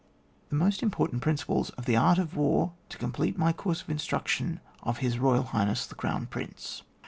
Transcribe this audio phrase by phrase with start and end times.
[0.49, 4.59] THE MOST IMPORTANT PRINCIPLES OF THE ART OF WAR TO COMPLETE MY COURSE OF INSTRUCTION
[4.81, 6.81] OF HIS ROYAL HIGHNESS THE CROWN PRINCE.